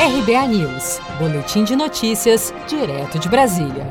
RBA 0.00 0.46
News, 0.46 1.00
Boletim 1.18 1.64
de 1.64 1.74
Notícias, 1.74 2.54
direto 2.68 3.18
de 3.18 3.28
Brasília. 3.28 3.84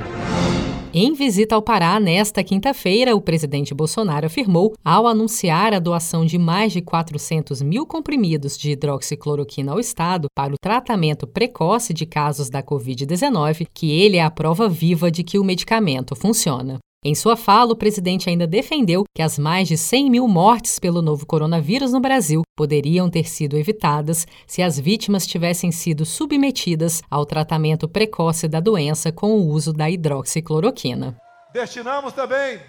Em 0.94 1.14
visita 1.14 1.54
ao 1.54 1.62
Pará 1.62 2.00
nesta 2.00 2.42
quinta-feira, 2.46 3.14
o 3.14 3.20
presidente 3.20 3.74
Bolsonaro 3.74 4.26
afirmou, 4.26 4.74
ao 4.86 5.06
anunciar 5.06 5.74
a 5.74 5.80
doação 5.80 6.26
de 6.26 6.38
mais 6.38 6.72
de 6.72 6.82
400 6.82 7.62
mil 7.62 7.86
comprimidos 7.86 8.58
de 8.58 8.72
hidroxicloroquina 8.72 9.74
ao 9.74 9.82
Estado 9.82 10.30
para 10.34 10.54
o 10.54 10.58
tratamento 10.58 11.28
precoce 11.28 11.94
de 11.94 12.06
casos 12.06 12.50
da 12.50 12.64
Covid-19, 12.64 13.68
que 13.74 13.92
ele 13.92 14.16
é 14.16 14.24
a 14.24 14.32
prova 14.32 14.70
viva 14.70 15.12
de 15.12 15.26
que 15.26 15.38
o 15.38 15.44
medicamento 15.44 16.16
funciona. 16.16 16.80
Em 17.06 17.14
sua 17.14 17.38
fala, 17.38 17.74
o 17.74 17.76
presidente 17.76 18.28
ainda 18.28 18.48
defendeu 18.48 19.04
que 19.16 19.22
as 19.22 19.38
mais 19.38 19.68
de 19.68 19.78
100 19.78 20.10
mil 20.10 20.28
mortes 20.28 20.80
pelo 20.80 21.00
novo 21.00 21.28
coronavírus 21.28 21.94
no 21.94 22.00
Brasil 22.00 22.42
poderiam 22.56 23.08
ter 23.08 23.30
sido 23.30 23.56
evitadas 23.56 24.26
se 24.48 24.64
as 24.64 24.80
vítimas 24.80 25.28
tivessem 25.28 25.72
sido 25.72 26.06
submetidas 26.06 27.04
ao 27.10 27.24
tratamento 27.24 27.88
precoce 27.88 28.48
da 28.48 28.60
doença 28.60 29.12
com 29.12 29.34
o 29.34 29.48
uso 29.48 29.72
da 29.72 29.88
hidroxicloroquina. 29.90 31.16
Destinamos 31.54 32.14
também 32.14 32.60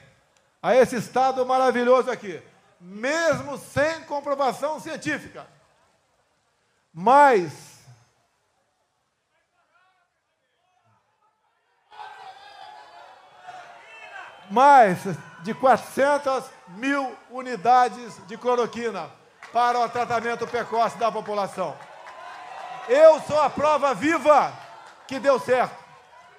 a 0.62 0.77
esse 0.77 0.97
estado 0.97 1.45
maravilhoso 1.47 2.11
aqui, 2.11 2.39
mesmo 2.79 3.56
sem 3.56 4.03
comprovação 4.03 4.79
científica, 4.79 5.47
mais 6.92 7.68
mais 14.51 14.98
de 15.41 15.55
400 15.55 16.45
mil 16.69 17.16
unidades 17.30 18.15
de 18.27 18.37
cloroquina 18.37 19.11
para 19.52 19.79
o 19.80 19.89
tratamento 19.89 20.47
precoce 20.47 20.98
da 20.98 21.11
população. 21.11 21.77
Eu 22.89 23.20
sou 23.23 23.41
a 23.41 23.51
prova 23.51 23.95
viva 23.95 24.53
que 25.06 25.19
deu 25.19 25.39
certo. 25.39 25.77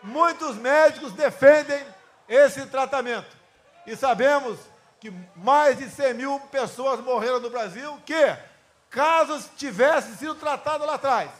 Muitos 0.02 0.56
médicos 0.56 1.14
defendem 1.14 1.86
esse 2.28 2.66
tratamento. 2.68 3.38
E 3.86 3.96
sabemos 3.96 4.60
que 5.00 5.14
mais 5.36 5.78
de 5.78 5.90
100 5.90 6.14
mil 6.14 6.40
pessoas 6.52 7.00
morreram 7.00 7.40
no 7.40 7.50
Brasil 7.50 8.00
que, 8.06 8.36
caso 8.90 9.50
tivessem 9.58 10.16
sido 10.16 10.36
tratados 10.36 10.86
lá 10.86 10.96
atrás, 10.96 11.32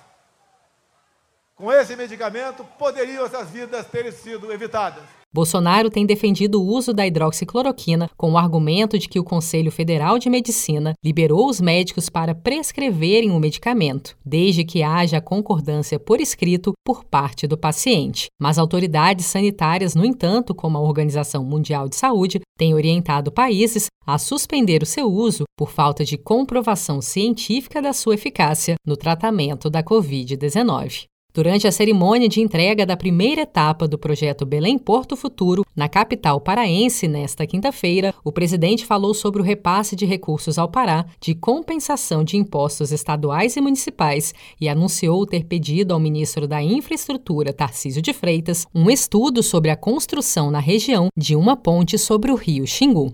com 1.56 1.72
esse 1.72 1.96
medicamento, 1.96 2.64
poderiam 2.78 3.26
essas 3.26 3.50
vidas 3.50 3.86
terem 3.88 4.12
sido 4.12 4.52
evitadas. 4.52 5.19
Bolsonaro 5.32 5.92
tem 5.92 6.08
defendido 6.08 6.60
o 6.60 6.66
uso 6.66 6.92
da 6.92 7.06
hidroxicloroquina 7.06 8.10
com 8.18 8.32
o 8.32 8.38
argumento 8.38 8.98
de 8.98 9.08
que 9.08 9.20
o 9.20 9.24
Conselho 9.24 9.72
Federal 9.72 10.18
de 10.18 10.28
Medicina 10.28 10.94
liberou 11.06 11.48
os 11.48 11.62
médicos 11.62 12.10
para 12.10 12.34
prescreverem 12.34 13.30
o 13.30 13.40
medicamento, 13.40 14.18
desde 14.26 14.64
que 14.64 14.82
haja 14.82 15.22
concordância 15.22 16.00
por 16.00 16.20
escrito 16.20 16.74
por 16.84 17.04
parte 17.04 17.46
do 17.46 17.56
paciente. 17.56 18.26
Mas 18.42 18.58
autoridades 18.58 19.28
sanitárias, 19.28 19.94
no 19.94 20.04
entanto, 20.04 20.56
como 20.56 20.80
a 20.80 20.82
Organização 20.82 21.44
Mundial 21.44 21.88
de 21.88 21.96
Saúde, 21.96 22.42
têm 22.58 22.74
orientado 22.74 23.32
países 23.32 23.86
a 24.08 24.18
suspender 24.18 24.82
o 24.82 24.88
seu 24.88 25.06
uso 25.06 25.44
por 25.56 25.70
falta 25.70 26.04
de 26.04 26.18
comprovação 26.18 27.00
científica 27.02 27.80
da 27.80 27.94
sua 27.94 28.16
eficácia 28.16 28.76
no 28.84 28.98
tratamento 28.98 29.70
da 29.70 29.84
Covid-19. 29.84 31.06
Durante 31.32 31.68
a 31.68 31.72
cerimônia 31.72 32.28
de 32.28 32.42
entrega 32.42 32.88
da 32.88 32.98
primeira 32.98 33.42
etapa 33.42 33.88
do 33.88 34.00
projeto 34.00 34.48
Belém 34.48 34.80
Porto 34.80 35.16
Futuro, 35.16 35.64
na 35.76 35.88
capital 35.88 36.42
paraense, 36.42 37.08
nesta 37.08 37.46
quinta-feira, 37.46 38.16
o 38.24 38.32
presidente 38.32 38.84
falou 38.84 39.14
sobre 39.14 39.40
o 39.40 39.46
repasse 39.46 39.96
de 39.96 40.08
recursos 40.08 40.58
ao 40.58 40.68
Pará 40.68 41.06
de 41.22 41.36
compensação 41.36 42.24
de 42.24 42.36
impostos 42.36 42.92
estaduais 42.92 43.56
e 43.56 43.62
municipais 43.62 44.34
e 44.60 44.68
anunciou 44.68 45.24
ter 45.26 45.46
pedido 45.46 45.94
ao 45.94 46.00
ministro 46.00 46.48
da 46.48 46.64
Infraestrutura, 46.64 47.54
Tarcísio 47.54 48.02
de 48.02 48.12
Freitas, 48.12 48.66
um 48.74 48.90
estudo 48.90 49.44
sobre 49.44 49.70
a 49.70 49.76
construção 49.76 50.50
na 50.50 50.60
região 50.60 51.10
de 51.16 51.36
uma 51.36 51.56
ponte 51.56 51.96
sobre 52.00 52.32
o 52.32 52.36
rio 52.36 52.66
Xingu. 52.66 53.14